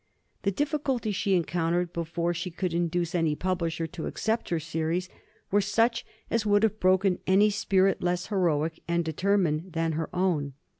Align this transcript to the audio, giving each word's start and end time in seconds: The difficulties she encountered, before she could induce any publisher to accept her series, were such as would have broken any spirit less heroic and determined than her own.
The 0.41 0.51
difficulties 0.51 1.15
she 1.15 1.35
encountered, 1.35 1.93
before 1.93 2.33
she 2.33 2.49
could 2.49 2.73
induce 2.73 3.13
any 3.13 3.35
publisher 3.35 3.85
to 3.85 4.07
accept 4.07 4.49
her 4.49 4.59
series, 4.59 5.09
were 5.51 5.61
such 5.61 6.07
as 6.31 6.43
would 6.43 6.63
have 6.63 6.79
broken 6.79 7.19
any 7.27 7.51
spirit 7.51 8.01
less 8.01 8.25
heroic 8.25 8.79
and 8.87 9.05
determined 9.05 9.73
than 9.73 9.91
her 9.91 10.09
own. 10.11 10.53